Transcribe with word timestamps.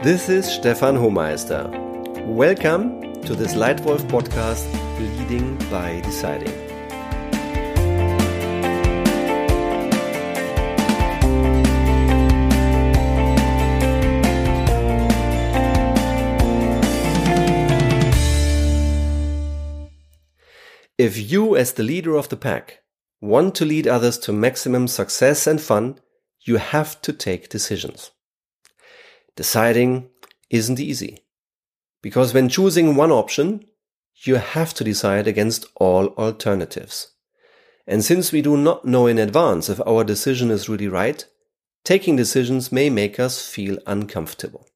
This 0.00 0.28
is 0.28 0.46
Stefan 0.46 0.94
Hohmeister. 0.94 1.68
Welcome 2.24 3.20
to 3.22 3.34
this 3.34 3.54
Lightwolf 3.54 3.98
podcast, 4.06 4.64
Leading 5.00 5.56
by 5.70 6.00
Deciding. 6.02 6.54
If 20.96 21.32
you, 21.32 21.56
as 21.56 21.72
the 21.72 21.82
leader 21.82 22.14
of 22.14 22.28
the 22.28 22.36
pack, 22.36 22.82
want 23.20 23.56
to 23.56 23.64
lead 23.64 23.88
others 23.88 24.16
to 24.18 24.32
maximum 24.32 24.86
success 24.86 25.48
and 25.48 25.60
fun, 25.60 25.98
you 26.42 26.58
have 26.58 27.02
to 27.02 27.12
take 27.12 27.48
decisions. 27.48 28.12
Deciding 29.38 30.10
isn't 30.50 30.80
easy. 30.80 31.22
Because 32.02 32.34
when 32.34 32.48
choosing 32.48 32.96
one 32.96 33.12
option, 33.12 33.64
you 34.24 34.34
have 34.34 34.74
to 34.74 34.82
decide 34.82 35.28
against 35.28 35.64
all 35.76 36.08
alternatives. 36.18 37.12
And 37.86 38.04
since 38.04 38.32
we 38.32 38.42
do 38.42 38.56
not 38.56 38.84
know 38.84 39.06
in 39.06 39.16
advance 39.16 39.68
if 39.68 39.80
our 39.86 40.02
decision 40.02 40.50
is 40.50 40.68
really 40.68 40.88
right, 40.88 41.24
taking 41.84 42.16
decisions 42.16 42.72
may 42.72 42.90
make 42.90 43.20
us 43.20 43.48
feel 43.48 43.78
uncomfortable. 43.86 44.66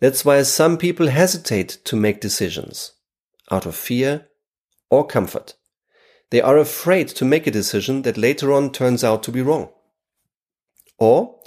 That's 0.00 0.24
why 0.24 0.42
some 0.42 0.76
people 0.76 1.06
hesitate 1.06 1.78
to 1.84 1.94
make 1.94 2.20
decisions 2.20 2.94
out 3.52 3.66
of 3.66 3.76
fear 3.76 4.26
or 4.90 5.06
comfort. 5.06 5.54
They 6.30 6.40
are 6.40 6.58
afraid 6.58 7.06
to 7.10 7.24
make 7.24 7.46
a 7.46 7.52
decision 7.52 8.02
that 8.02 8.18
later 8.18 8.52
on 8.52 8.72
turns 8.72 9.04
out 9.04 9.22
to 9.22 9.30
be 9.30 9.42
wrong. 9.42 9.68
Or 10.98 11.38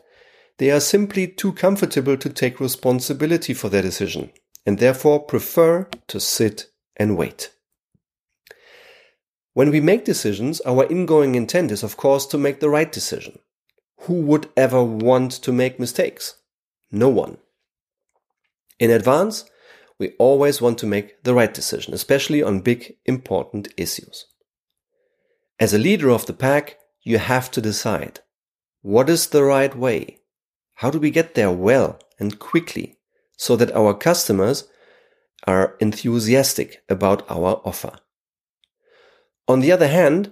they 0.57 0.71
are 0.71 0.79
simply 0.79 1.27
too 1.27 1.53
comfortable 1.53 2.17
to 2.17 2.29
take 2.29 2.59
responsibility 2.59 3.53
for 3.53 3.69
their 3.69 3.81
decision 3.81 4.31
and 4.65 4.79
therefore 4.79 5.19
prefer 5.19 5.87
to 6.07 6.19
sit 6.19 6.67
and 6.95 7.15
wait. 7.15 7.51
When 9.53 9.71
we 9.71 9.81
make 9.81 10.05
decisions, 10.05 10.61
our 10.61 10.85
ingoing 10.91 11.35
intent 11.35 11.71
is 11.71 11.83
of 11.83 11.97
course 11.97 12.25
to 12.27 12.37
make 12.37 12.59
the 12.59 12.69
right 12.69 12.91
decision. 12.91 13.39
Who 14.01 14.21
would 14.21 14.49
ever 14.55 14.83
want 14.83 15.31
to 15.31 15.51
make 15.51 15.79
mistakes? 15.79 16.35
No 16.91 17.09
one. 17.09 17.37
In 18.79 18.91
advance, 18.91 19.45
we 19.99 20.13
always 20.19 20.61
want 20.61 20.77
to 20.79 20.85
make 20.85 21.23
the 21.23 21.33
right 21.33 21.51
decision, 21.51 21.93
especially 21.93 22.43
on 22.43 22.59
big, 22.59 22.97
important 23.05 23.73
issues. 23.77 24.25
As 25.59 25.73
a 25.73 25.79
leader 25.79 26.09
of 26.09 26.27
the 26.27 26.33
pack, 26.33 26.77
you 27.01 27.17
have 27.17 27.49
to 27.51 27.61
decide 27.61 28.19
what 28.81 29.09
is 29.09 29.27
the 29.27 29.43
right 29.43 29.75
way? 29.75 30.19
How 30.77 30.91
do 30.91 30.99
we 30.99 31.09
get 31.09 31.33
there 31.33 31.51
well 31.51 31.99
and 32.19 32.37
quickly 32.37 32.99
so 33.35 33.55
that 33.55 33.71
our 33.71 33.95
customers 33.95 34.65
are 35.47 35.75
enthusiastic 35.79 36.83
about 36.87 37.25
our 37.31 37.61
offer? 37.65 37.93
On 39.47 39.61
the 39.61 39.71
other 39.71 39.87
hand, 39.87 40.31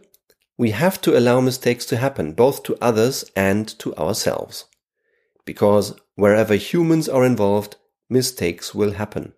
we 0.55 0.69
have 0.69 1.01
to 1.01 1.17
allow 1.17 1.41
mistakes 1.41 1.83
to 1.87 1.97
happen 1.97 2.33
both 2.33 2.61
to 2.63 2.77
others 2.79 3.25
and 3.35 3.67
to 3.79 3.95
ourselves. 3.95 4.65
Because 5.45 5.95
wherever 6.13 6.53
humans 6.53 7.09
are 7.09 7.25
involved, 7.25 7.77
mistakes 8.07 8.75
will 8.75 8.91
happen. 8.91 9.33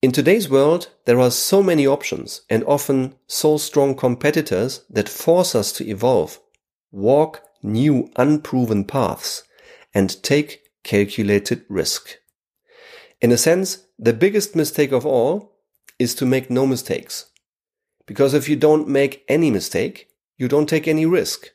In 0.00 0.12
today's 0.12 0.48
world, 0.48 0.88
there 1.04 1.20
are 1.20 1.30
so 1.30 1.62
many 1.62 1.86
options 1.86 2.40
and 2.48 2.64
often 2.64 3.16
so 3.26 3.58
strong 3.58 3.94
competitors 3.94 4.84
that 4.88 5.10
force 5.10 5.54
us 5.54 5.72
to 5.72 5.86
evolve, 5.86 6.40
walk 6.90 7.42
new 7.62 8.10
unproven 8.16 8.84
paths, 8.84 9.42
and 9.94 10.22
take 10.22 10.62
calculated 10.84 11.64
risk. 11.68 12.18
In 13.20 13.32
a 13.32 13.36
sense, 13.36 13.84
the 13.98 14.12
biggest 14.12 14.54
mistake 14.54 14.92
of 14.92 15.04
all 15.04 15.56
is 15.98 16.14
to 16.14 16.26
make 16.26 16.50
no 16.50 16.66
mistakes. 16.66 17.26
Because 18.06 18.32
if 18.32 18.48
you 18.48 18.56
don't 18.56 18.88
make 18.88 19.24
any 19.28 19.50
mistake, 19.50 20.08
you 20.36 20.48
don't 20.48 20.68
take 20.68 20.86
any 20.86 21.04
risk. 21.04 21.50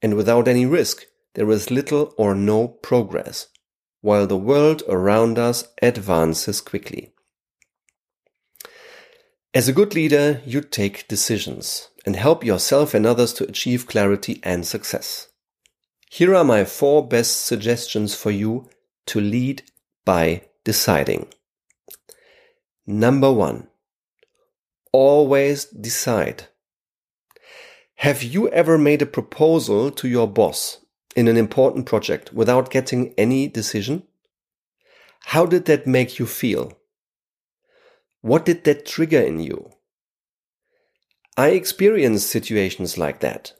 And 0.00 0.14
without 0.14 0.48
any 0.48 0.66
risk, 0.66 1.04
there 1.34 1.50
is 1.50 1.70
little 1.70 2.14
or 2.16 2.34
no 2.34 2.68
progress, 2.68 3.48
while 4.00 4.26
the 4.26 4.36
world 4.36 4.82
around 4.88 5.38
us 5.38 5.68
advances 5.82 6.60
quickly. 6.60 7.12
As 9.54 9.68
a 9.68 9.72
good 9.72 9.94
leader, 9.94 10.40
you 10.44 10.60
take 10.60 11.08
decisions 11.08 11.88
and 12.04 12.16
help 12.16 12.44
yourself 12.44 12.94
and 12.94 13.04
others 13.06 13.32
to 13.34 13.44
achieve 13.44 13.86
clarity 13.86 14.40
and 14.42 14.66
success. 14.66 15.28
Here 16.10 16.34
are 16.34 16.44
my 16.44 16.64
four 16.64 17.06
best 17.06 17.44
suggestions 17.44 18.14
for 18.14 18.30
you 18.30 18.68
to 19.06 19.20
lead 19.20 19.62
by 20.04 20.42
deciding. 20.64 21.28
Number 22.86 23.30
one, 23.30 23.68
always 24.92 25.66
decide. 25.66 26.44
Have 27.96 28.22
you 28.22 28.48
ever 28.50 28.78
made 28.78 29.02
a 29.02 29.06
proposal 29.06 29.90
to 29.90 30.08
your 30.08 30.26
boss 30.28 30.78
in 31.14 31.28
an 31.28 31.36
important 31.36 31.84
project 31.84 32.32
without 32.32 32.70
getting 32.70 33.12
any 33.18 33.48
decision? 33.48 34.04
How 35.26 35.44
did 35.44 35.66
that 35.66 35.86
make 35.86 36.18
you 36.18 36.26
feel? 36.26 36.78
What 38.22 38.44
did 38.44 38.64
that 38.64 38.86
trigger 38.86 39.20
in 39.20 39.40
you? 39.40 39.70
I 41.36 41.50
experienced 41.50 42.30
situations 42.30 42.96
like 42.96 43.20
that. 43.20 43.52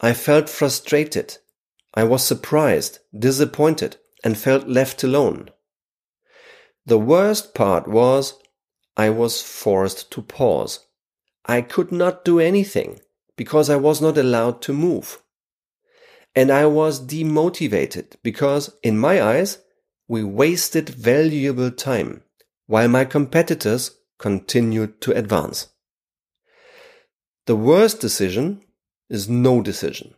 I 0.00 0.12
felt 0.12 0.48
frustrated. 0.48 1.38
I 1.94 2.04
was 2.04 2.26
surprised, 2.26 2.98
disappointed, 3.16 3.96
and 4.24 4.36
felt 4.36 4.68
left 4.68 5.04
alone. 5.04 5.50
The 6.86 6.98
worst 6.98 7.54
part 7.54 7.88
was 7.88 8.34
I 8.96 9.10
was 9.10 9.40
forced 9.40 10.10
to 10.12 10.22
pause. 10.22 10.80
I 11.46 11.62
could 11.62 11.92
not 11.92 12.24
do 12.24 12.40
anything 12.40 13.00
because 13.36 13.70
I 13.70 13.76
was 13.76 14.00
not 14.00 14.18
allowed 14.18 14.60
to 14.62 14.72
move. 14.72 15.22
And 16.34 16.50
I 16.50 16.66
was 16.66 17.00
demotivated 17.00 18.16
because, 18.22 18.76
in 18.82 18.98
my 18.98 19.22
eyes, 19.22 19.58
we 20.08 20.24
wasted 20.24 20.88
valuable 20.88 21.70
time 21.70 22.22
while 22.66 22.88
my 22.88 23.04
competitors 23.04 23.92
continued 24.18 25.00
to 25.02 25.12
advance. 25.12 25.68
The 27.46 27.56
worst 27.56 28.00
decision 28.00 28.62
is 29.08 29.28
no 29.28 29.62
decision. 29.62 30.14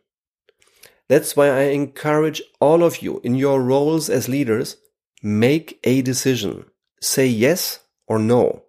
That's 1.08 1.36
why 1.36 1.48
I 1.48 1.62
encourage 1.64 2.42
all 2.60 2.82
of 2.82 3.02
you 3.02 3.20
in 3.22 3.34
your 3.34 3.62
roles 3.62 4.10
as 4.10 4.28
leaders, 4.28 4.76
make 5.22 5.78
a 5.84 6.02
decision. 6.02 6.66
Say 7.00 7.26
yes 7.26 7.80
or 8.06 8.18
no. 8.18 8.64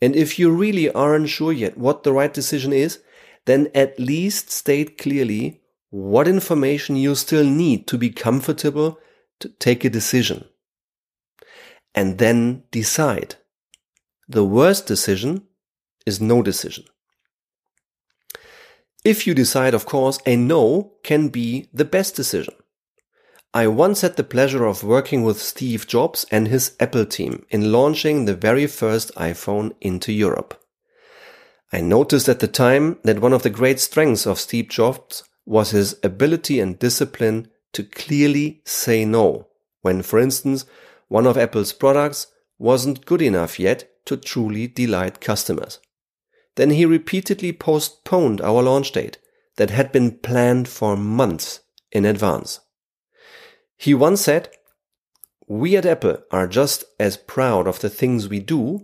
And 0.00 0.16
if 0.16 0.38
you 0.38 0.50
really 0.50 0.90
aren't 0.90 1.28
sure 1.28 1.52
yet 1.52 1.78
what 1.78 2.02
the 2.02 2.12
right 2.12 2.32
decision 2.32 2.72
is, 2.72 3.00
then 3.46 3.68
at 3.74 3.98
least 3.98 4.50
state 4.50 4.98
clearly 4.98 5.60
what 5.90 6.28
information 6.28 6.96
you 6.96 7.14
still 7.14 7.44
need 7.44 7.86
to 7.86 7.98
be 7.98 8.10
comfortable 8.10 8.98
to 9.40 9.48
take 9.48 9.84
a 9.84 9.90
decision. 9.90 10.44
And 11.94 12.18
then 12.18 12.64
decide. 12.70 13.36
The 14.28 14.44
worst 14.44 14.86
decision 14.86 15.42
is 16.06 16.20
no 16.20 16.42
decision. 16.42 16.84
If 19.04 19.26
you 19.26 19.34
decide, 19.34 19.74
of 19.74 19.84
course, 19.84 20.18
a 20.26 20.36
no 20.36 20.92
can 21.02 21.28
be 21.28 21.68
the 21.72 21.84
best 21.84 22.14
decision. 22.14 22.54
I 23.52 23.66
once 23.66 24.00
had 24.00 24.16
the 24.16 24.24
pleasure 24.24 24.64
of 24.64 24.84
working 24.84 25.24
with 25.24 25.42
Steve 25.42 25.86
Jobs 25.86 26.24
and 26.30 26.48
his 26.48 26.76
Apple 26.78 27.04
team 27.04 27.44
in 27.50 27.72
launching 27.72 28.24
the 28.24 28.34
very 28.34 28.66
first 28.66 29.14
iPhone 29.16 29.74
into 29.80 30.12
Europe. 30.12 30.58
I 31.72 31.80
noticed 31.80 32.28
at 32.28 32.38
the 32.38 32.48
time 32.48 32.98
that 33.02 33.20
one 33.20 33.32
of 33.32 33.42
the 33.42 33.50
great 33.50 33.80
strengths 33.80 34.26
of 34.26 34.38
Steve 34.38 34.68
Jobs 34.68 35.24
was 35.44 35.70
his 35.70 35.98
ability 36.02 36.60
and 36.60 36.78
discipline 36.78 37.48
to 37.72 37.82
clearly 37.82 38.62
say 38.64 39.04
no 39.04 39.48
when, 39.80 40.02
for 40.02 40.18
instance, 40.18 40.64
one 41.08 41.26
of 41.26 41.36
Apple's 41.36 41.72
products 41.72 42.28
wasn't 42.58 43.04
good 43.04 43.20
enough 43.20 43.58
yet 43.58 43.90
to 44.06 44.16
truly 44.16 44.68
delight 44.68 45.20
customers. 45.20 45.78
Then 46.56 46.70
he 46.70 46.84
repeatedly 46.84 47.52
postponed 47.52 48.40
our 48.40 48.62
launch 48.62 48.92
date 48.92 49.18
that 49.56 49.70
had 49.70 49.92
been 49.92 50.18
planned 50.18 50.68
for 50.68 50.96
months 50.96 51.60
in 51.90 52.04
advance. 52.04 52.60
He 53.76 53.94
once 53.94 54.20
said, 54.20 54.50
we 55.48 55.76
at 55.76 55.86
Apple 55.86 56.18
are 56.30 56.46
just 56.46 56.84
as 56.98 57.16
proud 57.16 57.66
of 57.66 57.80
the 57.80 57.90
things 57.90 58.28
we 58.28 58.38
do 58.38 58.82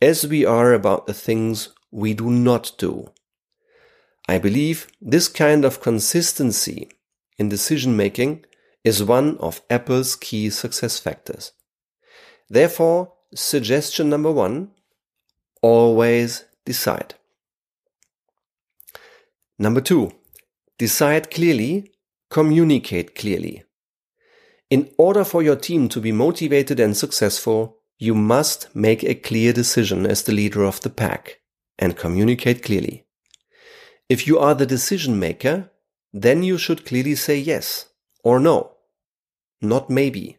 as 0.00 0.26
we 0.26 0.44
are 0.44 0.72
about 0.72 1.06
the 1.06 1.14
things 1.14 1.70
we 1.90 2.14
do 2.14 2.30
not 2.30 2.72
do. 2.78 3.10
I 4.28 4.38
believe 4.38 4.86
this 5.00 5.28
kind 5.28 5.64
of 5.64 5.80
consistency 5.80 6.90
in 7.38 7.48
decision 7.48 7.96
making 7.96 8.44
is 8.84 9.02
one 9.02 9.36
of 9.38 9.62
Apple's 9.68 10.16
key 10.16 10.50
success 10.50 10.98
factors. 10.98 11.52
Therefore, 12.48 13.12
suggestion 13.34 14.08
number 14.08 14.30
one, 14.30 14.70
always 15.62 16.44
decide. 16.68 17.14
Number 19.58 19.80
two, 19.80 20.12
decide 20.78 21.30
clearly, 21.30 21.92
communicate 22.30 23.14
clearly. 23.14 23.64
In 24.70 24.90
order 24.98 25.24
for 25.24 25.42
your 25.42 25.56
team 25.56 25.88
to 25.88 26.00
be 26.00 26.12
motivated 26.12 26.78
and 26.78 26.94
successful, 26.94 27.78
you 27.98 28.14
must 28.14 28.68
make 28.74 29.02
a 29.02 29.14
clear 29.14 29.52
decision 29.52 30.06
as 30.06 30.22
the 30.22 30.36
leader 30.40 30.62
of 30.64 30.80
the 30.82 30.90
pack 30.90 31.40
and 31.78 31.96
communicate 31.96 32.62
clearly. 32.62 33.06
If 34.08 34.26
you 34.26 34.38
are 34.38 34.54
the 34.54 34.72
decision 34.76 35.18
maker, 35.18 35.70
then 36.12 36.42
you 36.42 36.58
should 36.58 36.84
clearly 36.84 37.14
say 37.14 37.38
yes 37.38 37.86
or 38.22 38.38
no, 38.38 38.72
not 39.62 39.88
maybe. 39.88 40.36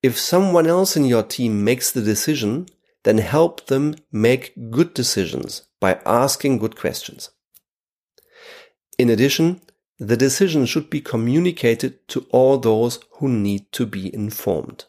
If 0.00 0.18
someone 0.18 0.68
else 0.68 0.96
in 0.96 1.04
your 1.04 1.24
team 1.24 1.64
makes 1.64 1.90
the 1.90 2.02
decision, 2.02 2.66
then 3.04 3.18
help 3.18 3.66
them 3.66 3.94
make 4.10 4.70
good 4.70 4.92
decisions 4.94 5.62
by 5.80 6.00
asking 6.04 6.58
good 6.58 6.76
questions. 6.76 7.30
In 8.98 9.08
addition, 9.10 9.60
the 9.98 10.16
decision 10.16 10.66
should 10.66 10.90
be 10.90 11.00
communicated 11.00 12.08
to 12.08 12.26
all 12.30 12.58
those 12.58 12.98
who 13.18 13.28
need 13.28 13.70
to 13.72 13.86
be 13.86 14.12
informed. 14.12 14.84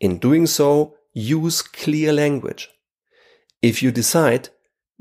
In 0.00 0.18
doing 0.18 0.46
so, 0.46 0.96
use 1.12 1.62
clear 1.62 2.12
language. 2.12 2.68
If 3.62 3.82
you 3.82 3.90
decide, 3.90 4.48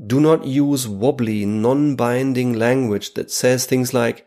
do 0.03 0.19
not 0.19 0.45
use 0.45 0.87
wobbly, 0.87 1.45
non-binding 1.45 2.53
language 2.53 3.13
that 3.15 3.31
says 3.31 3.65
things 3.65 3.93
like, 3.93 4.25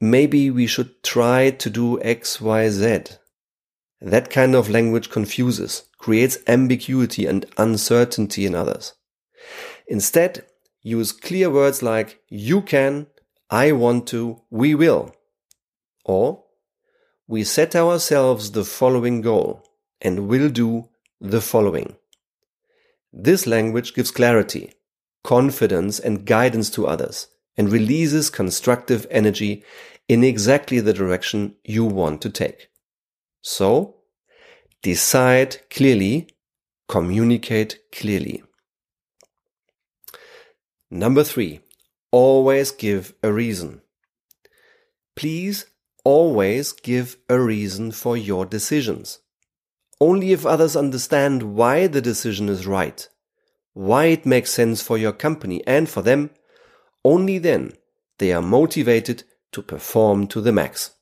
maybe 0.00 0.50
we 0.50 0.66
should 0.66 1.02
try 1.02 1.50
to 1.50 1.70
do 1.70 2.00
X, 2.02 2.40
Y, 2.40 2.68
Z. 2.68 3.04
That 4.00 4.30
kind 4.30 4.54
of 4.54 4.70
language 4.70 5.10
confuses, 5.10 5.84
creates 5.98 6.38
ambiguity 6.46 7.26
and 7.26 7.44
uncertainty 7.58 8.46
in 8.46 8.54
others. 8.54 8.94
Instead, 9.86 10.46
use 10.82 11.12
clear 11.12 11.50
words 11.50 11.82
like 11.82 12.20
you 12.28 12.62
can, 12.62 13.08
I 13.50 13.72
want 13.72 14.06
to, 14.08 14.40
we 14.50 14.74
will. 14.74 15.14
Or, 16.04 16.44
we 17.26 17.44
set 17.44 17.76
ourselves 17.76 18.52
the 18.52 18.64
following 18.64 19.20
goal 19.20 19.62
and 20.00 20.28
will 20.28 20.48
do 20.48 20.88
the 21.20 21.42
following. 21.42 21.96
This 23.12 23.46
language 23.46 23.94
gives 23.94 24.10
clarity, 24.10 24.72
confidence 25.22 25.98
and 26.00 26.24
guidance 26.24 26.70
to 26.70 26.86
others 26.86 27.26
and 27.56 27.70
releases 27.70 28.30
constructive 28.30 29.06
energy 29.10 29.62
in 30.08 30.24
exactly 30.24 30.80
the 30.80 30.94
direction 30.94 31.56
you 31.62 31.84
want 31.84 32.22
to 32.22 32.30
take. 32.30 32.69
So, 33.42 33.96
decide 34.82 35.68
clearly, 35.70 36.28
communicate 36.88 37.78
clearly. 37.92 38.42
Number 40.90 41.22
three, 41.22 41.60
always 42.10 42.70
give 42.72 43.14
a 43.22 43.32
reason. 43.32 43.82
Please 45.14 45.66
always 46.04 46.72
give 46.72 47.16
a 47.28 47.38
reason 47.38 47.92
for 47.92 48.16
your 48.16 48.44
decisions. 48.46 49.20
Only 50.00 50.32
if 50.32 50.46
others 50.46 50.76
understand 50.76 51.54
why 51.54 51.86
the 51.86 52.00
decision 52.00 52.48
is 52.48 52.66
right, 52.66 53.06
why 53.74 54.06
it 54.06 54.26
makes 54.26 54.50
sense 54.50 54.82
for 54.82 54.96
your 54.98 55.12
company 55.12 55.62
and 55.66 55.88
for 55.88 56.02
them, 56.02 56.30
only 57.04 57.38
then 57.38 57.72
they 58.18 58.32
are 58.32 58.42
motivated 58.42 59.24
to 59.52 59.62
perform 59.62 60.26
to 60.28 60.40
the 60.40 60.52
max. 60.52 60.92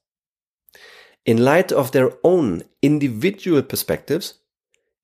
In 1.29 1.45
light 1.45 1.73
of 1.73 1.93
their 1.93 2.13
own 2.25 2.63
individual 2.81 3.61
perspectives, 3.61 4.39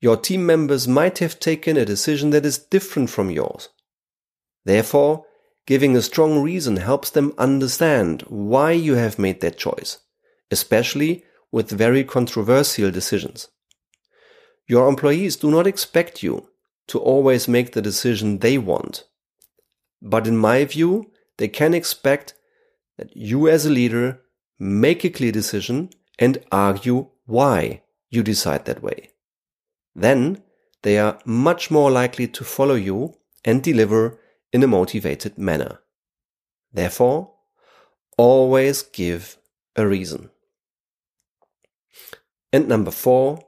your 0.01 0.17
team 0.17 0.47
members 0.47 0.89
might 0.89 1.19
have 1.19 1.39
taken 1.39 1.77
a 1.77 1.85
decision 1.85 2.31
that 2.31 2.47
is 2.47 2.57
different 2.57 3.11
from 3.11 3.31
yours. 3.31 3.69
Therefore, 4.65 5.27
giving 5.67 5.95
a 5.95 6.01
strong 6.01 6.41
reason 6.41 6.79
helps 6.79 7.11
them 7.11 7.35
understand 7.37 8.23
why 8.29 8.73
you 8.73 8.95
have 8.95 9.19
made 9.19 9.43
that 9.43 9.59
choice, 9.59 9.99
especially 10.51 11.25
with 11.53 11.69
very 11.69 12.03
controversial 12.05 12.91
decisions. 12.91 13.49
Your 14.67 14.89
employees 14.89 15.37
do 15.37 15.51
not 15.51 15.67
expect 15.67 16.23
you 16.23 16.49
to 16.87 16.99
always 16.99 17.49
make 17.49 17.73
the 17.73 17.83
decision 17.83 18.39
they 18.39 18.57
want. 18.57 19.05
But 20.01 20.27
in 20.27 20.39
my 20.39 20.65
view, 20.65 21.13
they 21.37 21.49
can 21.49 21.75
expect 21.75 22.33
that 22.97 23.15
you 23.15 23.47
as 23.47 23.67
a 23.67 23.71
leader 23.71 24.23
make 24.59 25.05
a 25.05 25.11
clear 25.11 25.31
decision 25.31 25.91
and 26.19 26.39
argue 26.53 27.09
why 27.27 27.83
you 28.11 28.23
decide 28.23 28.65
that 28.65 28.83
way. 28.83 29.11
Then 29.95 30.43
they 30.83 30.99
are 30.99 31.19
much 31.25 31.71
more 31.71 31.91
likely 31.91 32.29
to 32.29 32.45
follow 32.45 32.75
you 32.75 33.15
and 33.45 33.63
deliver 33.63 34.19
in 34.53 34.63
a 34.63 34.69
motivated 34.69 35.39
manner. 35.39 35.81
Therefore, 36.73 37.33
always 38.17 38.83
give 38.83 39.39
a 39.77 39.87
reason. 39.87 40.31
And 42.53 42.69
number 42.69 42.91
four, 42.91 43.45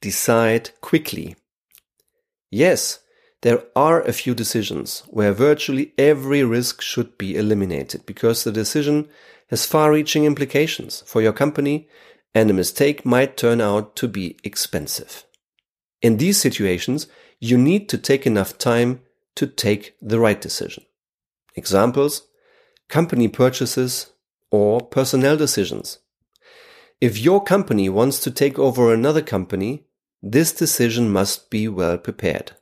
decide 0.00 0.70
quickly. 0.80 1.36
Yes, 2.50 3.00
there 3.42 3.64
are 3.74 4.00
a 4.02 4.12
few 4.12 4.34
decisions 4.34 5.02
where 5.08 5.32
virtually 5.32 5.92
every 5.98 6.44
risk 6.44 6.80
should 6.80 7.18
be 7.18 7.36
eliminated 7.36 8.06
because 8.06 8.44
the 8.44 8.52
decision 8.52 9.08
has 9.50 9.66
far 9.66 9.92
reaching 9.92 10.24
implications 10.24 11.02
for 11.06 11.22
your 11.22 11.32
company 11.32 11.88
and 12.34 12.50
a 12.50 12.54
mistake 12.54 13.04
might 13.04 13.36
turn 13.36 13.60
out 13.60 13.94
to 13.96 14.08
be 14.08 14.36
expensive. 14.42 15.24
In 16.02 16.16
these 16.16 16.40
situations, 16.40 17.06
you 17.38 17.56
need 17.56 17.88
to 17.88 17.98
take 17.98 18.26
enough 18.26 18.58
time 18.58 19.00
to 19.36 19.46
take 19.46 19.94
the 20.00 20.18
right 20.18 20.40
decision. 20.40 20.84
Examples, 21.54 22.22
company 22.88 23.28
purchases 23.28 24.12
or 24.50 24.80
personnel 24.80 25.36
decisions. 25.36 25.98
If 27.00 27.18
your 27.18 27.42
company 27.42 27.88
wants 27.88 28.20
to 28.20 28.30
take 28.30 28.58
over 28.58 28.92
another 28.92 29.22
company, 29.22 29.84
this 30.22 30.52
decision 30.52 31.10
must 31.10 31.50
be 31.50 31.68
well 31.68 31.98
prepared. 31.98 32.52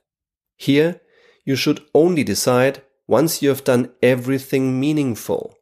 Here, 0.57 1.01
you 1.45 1.55
should 1.55 1.81
only 1.93 2.23
decide 2.23 2.81
once 3.07 3.41
you 3.41 3.49
have 3.49 3.63
done 3.63 3.91
everything 4.01 4.79
meaningful. 4.79 5.57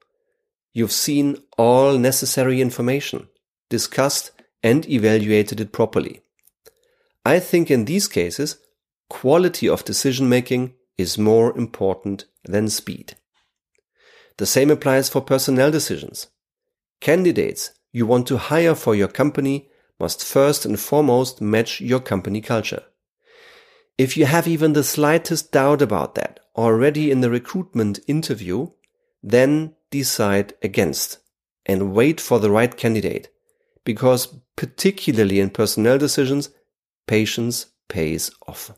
You've 0.73 0.91
seen 0.91 1.37
all 1.57 1.97
necessary 1.97 2.61
information, 2.61 3.27
discussed 3.69 4.31
and 4.63 4.87
evaluated 4.89 5.59
it 5.59 5.71
properly. 5.71 6.21
I 7.25 7.39
think 7.39 7.69
in 7.69 7.85
these 7.85 8.07
cases, 8.07 8.57
quality 9.09 9.67
of 9.67 9.85
decision 9.85 10.29
making 10.29 10.73
is 10.97 11.17
more 11.17 11.55
important 11.57 12.25
than 12.45 12.69
speed. 12.69 13.15
The 14.37 14.45
same 14.45 14.71
applies 14.71 15.09
for 15.09 15.21
personnel 15.21 15.71
decisions. 15.71 16.27
Candidates 16.99 17.71
you 17.91 18.05
want 18.05 18.27
to 18.27 18.37
hire 18.37 18.75
for 18.75 18.95
your 18.95 19.07
company 19.07 19.67
must 19.99 20.23
first 20.23 20.65
and 20.65 20.79
foremost 20.79 21.41
match 21.41 21.81
your 21.81 21.99
company 21.99 22.41
culture. 22.41 22.83
If 23.97 24.17
you 24.17 24.25
have 24.25 24.47
even 24.47 24.73
the 24.73 24.83
slightest 24.83 25.51
doubt 25.51 25.81
about 25.81 26.15
that 26.15 26.39
already 26.55 27.11
in 27.11 27.21
the 27.21 27.29
recruitment 27.29 27.99
interview, 28.07 28.69
then 29.21 29.75
decide 29.91 30.53
against 30.63 31.19
and 31.65 31.93
wait 31.93 32.19
for 32.19 32.39
the 32.39 32.49
right 32.49 32.75
candidate. 32.75 33.29
Because 33.83 34.39
particularly 34.55 35.39
in 35.39 35.49
personnel 35.49 35.97
decisions, 35.97 36.49
patience 37.07 37.67
pays 37.87 38.31
off. 38.47 38.71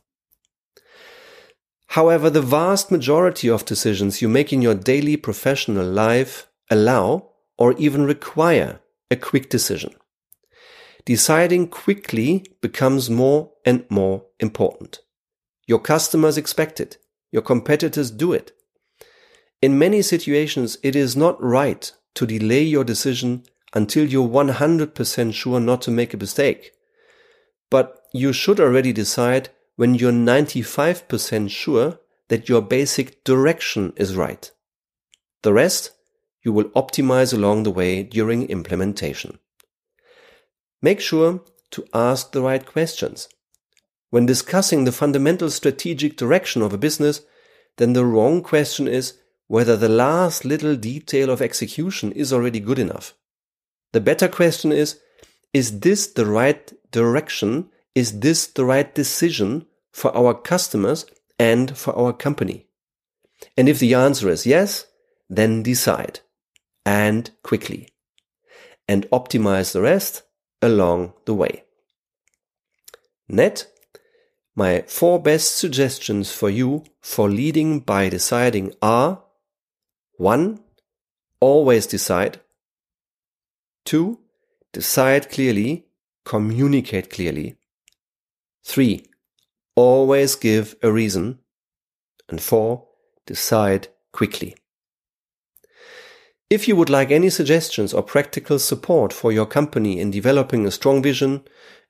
However, 1.87 2.29
the 2.29 2.41
vast 2.41 2.89
majority 2.89 3.49
of 3.49 3.65
decisions 3.65 4.21
you 4.21 4.27
make 4.27 4.51
in 4.51 4.61
your 4.61 4.75
daily 4.75 5.15
professional 5.15 5.85
life 5.85 6.47
allow 6.69 7.29
or 7.57 7.73
even 7.73 8.05
require 8.05 8.79
a 9.11 9.15
quick 9.15 9.49
decision. 9.49 9.93
Deciding 11.05 11.67
quickly 11.67 12.45
becomes 12.61 13.09
more 13.09 13.51
and 13.65 13.85
more 13.89 14.25
important. 14.39 14.99
Your 15.67 15.79
customers 15.79 16.37
expect 16.37 16.79
it. 16.79 16.97
Your 17.31 17.41
competitors 17.41 18.09
do 18.09 18.33
it. 18.33 18.53
In 19.63 19.79
many 19.79 20.01
situations, 20.01 20.77
it 20.83 20.93
is 20.93 21.15
not 21.15 21.41
right 21.41 21.89
to 22.15 22.25
delay 22.25 22.63
your 22.63 22.83
decision 22.83 23.45
until 23.73 24.05
you're 24.05 24.27
100% 24.27 25.33
sure 25.33 25.59
not 25.61 25.81
to 25.83 25.89
make 25.89 26.13
a 26.13 26.17
mistake. 26.17 26.73
But 27.69 28.01
you 28.11 28.33
should 28.33 28.59
already 28.59 28.91
decide 28.91 29.51
when 29.77 29.95
you're 29.95 30.11
95% 30.11 31.49
sure 31.49 31.97
that 32.27 32.49
your 32.49 32.61
basic 32.61 33.23
direction 33.23 33.93
is 33.95 34.17
right. 34.17 34.51
The 35.43 35.53
rest 35.53 35.91
you 36.41 36.51
will 36.51 36.69
optimize 36.81 37.33
along 37.33 37.63
the 37.63 37.71
way 37.71 38.03
during 38.03 38.49
implementation. 38.49 39.39
Make 40.81 40.99
sure 40.99 41.39
to 41.71 41.87
ask 41.93 42.33
the 42.33 42.41
right 42.41 42.65
questions. 42.65 43.29
When 44.09 44.25
discussing 44.25 44.83
the 44.83 44.91
fundamental 44.91 45.49
strategic 45.49 46.17
direction 46.17 46.61
of 46.61 46.73
a 46.73 46.77
business, 46.77 47.21
then 47.77 47.93
the 47.93 48.05
wrong 48.05 48.43
question 48.43 48.89
is 48.89 49.13
whether 49.47 49.75
the 49.77 49.89
last 49.89 50.45
little 50.45 50.75
detail 50.75 51.29
of 51.29 51.41
execution 51.41 52.11
is 52.11 52.33
already 52.33 52.59
good 52.59 52.79
enough. 52.79 53.13
The 53.91 54.01
better 54.01 54.27
question 54.27 54.71
is, 54.71 54.99
is 55.53 55.79
this 55.81 56.07
the 56.07 56.25
right 56.25 56.73
direction 56.91 57.69
is 57.95 58.19
this 58.19 58.47
the 58.47 58.65
right 58.65 58.93
decision 58.93 59.65
for 59.91 60.15
our 60.17 60.33
customers 60.33 61.05
and 61.37 61.77
for 61.77 61.95
our 61.95 62.13
company? 62.13 62.67
And 63.55 63.69
if 63.69 63.79
the 63.79 63.93
answer 63.93 64.29
is 64.29 64.45
yes, 64.45 64.85
then 65.29 65.63
decide 65.63 66.21
and 66.85 67.29
quickly 67.43 67.89
and 68.87 69.09
optimize 69.11 69.73
the 69.73 69.81
rest 69.81 70.23
along 70.61 71.13
the 71.25 71.33
way. 71.33 71.63
Net, 73.27 73.67
my 74.55 74.81
four 74.87 75.21
best 75.21 75.55
suggestions 75.55 76.31
for 76.31 76.49
you 76.49 76.83
for 77.01 77.29
leading 77.29 77.79
by 77.79 78.09
deciding 78.09 78.73
are 78.81 79.22
1. 80.17 80.59
Always 81.39 81.87
decide. 81.87 82.39
2. 83.85 84.19
Decide 84.71 85.29
clearly, 85.29 85.87
communicate 86.23 87.09
clearly. 87.09 87.55
3. 88.63 89.05
Always 89.75 90.35
give 90.35 90.75
a 90.83 90.91
reason. 90.91 91.39
And 92.29 92.39
4. 92.39 92.87
Decide 93.25 93.87
quickly. 94.11 94.55
If 96.49 96.67
you 96.67 96.75
would 96.75 96.91
like 96.91 97.09
any 97.09 97.31
suggestions 97.31 97.93
or 97.93 98.03
practical 98.03 98.59
support 98.59 99.11
for 99.11 99.31
your 99.31 99.47
company 99.47 99.99
in 99.99 100.11
developing 100.11 100.67
a 100.67 100.71
strong 100.71 101.01
vision, 101.01 101.41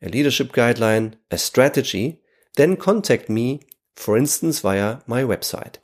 a 0.01 0.07
leadership 0.07 0.53
guideline, 0.53 1.15
a 1.29 1.37
strategy, 1.37 2.21
then 2.55 2.77
contact 2.77 3.29
me, 3.29 3.63
for 3.97 4.15
instance, 4.17 4.61
via 4.61 4.99
my 5.05 5.23
website. 5.23 5.79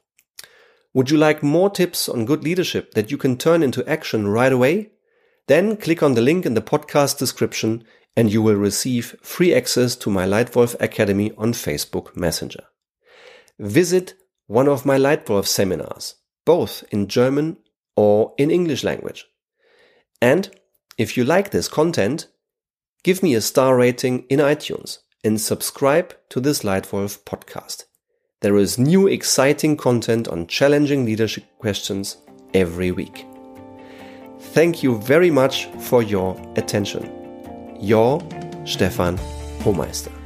Would 0.93 1.11
you 1.11 1.17
like 1.17 1.43
more 1.43 1.69
tips 1.69 2.09
on 2.09 2.25
good 2.25 2.43
leadership 2.43 2.93
that 2.95 3.11
you 3.11 3.17
can 3.17 3.37
turn 3.37 3.61
into 3.61 3.87
action 3.87 4.27
right 4.27 4.51
away? 4.51 4.91
Then 5.47 5.77
click 5.77 6.01
on 6.01 6.15
the 6.15 6.21
link 6.21 6.45
in 6.45 6.55
the 6.55 6.61
podcast 6.61 7.19
description 7.19 7.83
and 8.15 8.33
you 8.33 8.41
will 8.41 8.55
receive 8.55 9.15
free 9.21 9.53
access 9.53 9.95
to 9.97 10.09
my 10.09 10.25
Lightwolf 10.25 10.75
Academy 10.79 11.31
on 11.37 11.53
Facebook 11.53 12.15
Messenger. 12.17 12.63
Visit 13.59 14.15
one 14.47 14.67
of 14.67 14.85
my 14.85 14.97
Lightwolf 14.97 15.45
seminars, 15.45 16.15
both 16.43 16.83
in 16.91 17.07
German 17.07 17.57
or 17.95 18.33
in 18.37 18.49
English 18.49 18.83
language. 18.83 19.25
And 20.21 20.49
if 20.97 21.15
you 21.15 21.23
like 21.23 21.51
this 21.51 21.67
content, 21.67 22.27
give 23.03 23.21
me 23.21 23.35
a 23.35 23.41
star 23.41 23.75
rating 23.77 24.23
in 24.23 24.39
iTunes 24.39 24.99
and 25.23 25.39
subscribe 25.39 26.15
to 26.29 26.39
this 26.39 26.63
Lightwolf 26.63 27.19
podcast. 27.23 27.85
There 28.41 28.55
is 28.55 28.79
new 28.79 29.07
exciting 29.07 29.75
content 29.75 30.29
on 30.29 30.47
challenging 30.47 31.03
leadership 31.03 31.43
questions 31.57 32.19
every 32.53 32.89
week. 32.91 33.25
Thank 34.53 34.81
you 34.81 34.97
very 35.01 35.29
much 35.29 35.65
for 35.89 36.01
your 36.01 36.39
attention. 36.55 37.03
Your 37.81 38.21
Stefan 38.63 39.17
Hohmeister. 39.59 40.18